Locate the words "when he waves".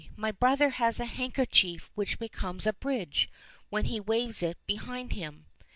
3.69-4.41